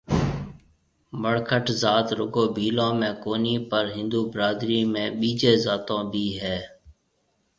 مڙکٽ 1.21 1.65
ذات 1.81 2.07
رُگو 2.19 2.43
ڀيلون 2.55 2.93
۾ 3.07 3.09
ڪونِي 3.23 3.55
پر 3.69 3.83
هندو 3.95 4.21
برادرِي 4.33 4.81
۾ 4.93 5.03
ٻِيجِي 5.19 5.53
ذاتون 5.65 6.01
۾ 6.03 6.03
بهيَ 6.11 6.31
هيَ 6.43 6.57